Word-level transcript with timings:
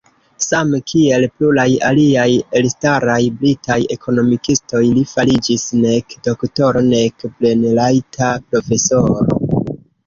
Same 0.43 0.77
kiel 0.91 1.25
pluraj 1.33 1.65
aliaj 1.89 2.25
elstaraj 2.61 3.19
britaj 3.43 3.79
ekonomikistoj, 3.97 4.83
li 4.97 5.07
fariĝis 5.13 5.69
nek 5.85 6.17
doktoro 6.31 6.87
nek 6.91 7.31
plenrajta 7.37 8.37
profesoro. 8.49 9.41